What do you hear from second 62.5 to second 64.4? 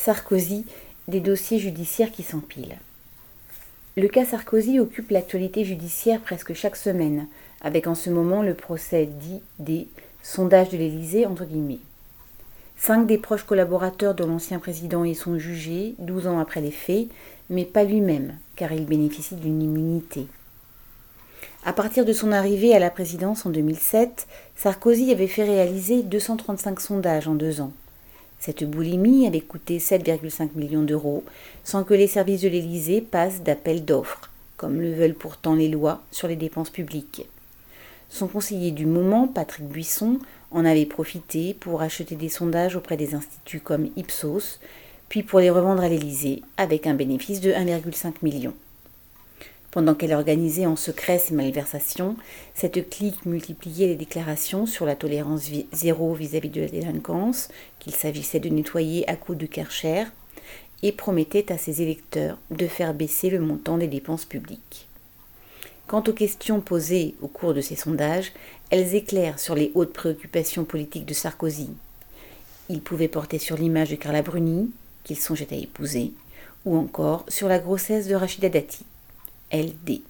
de faire baisser le montant des dépenses